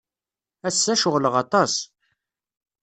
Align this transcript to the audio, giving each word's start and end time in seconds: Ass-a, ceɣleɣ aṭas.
Ass-a, 0.67 0.93
ceɣleɣ 1.01 1.33
aṭas. 1.43 1.73